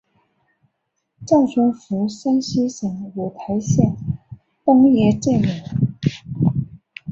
[1.27, 3.95] 赵宗复山西省五台县
[4.65, 5.63] 东冶镇人。